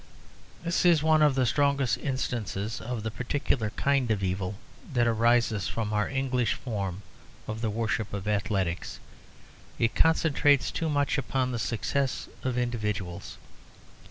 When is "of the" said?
1.21-1.45, 2.81-3.11, 7.47-7.69